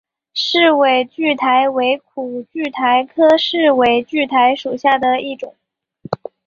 [0.33, 5.55] 世纬苣苔为苦苣苔科世纬苣苔属下的一个种。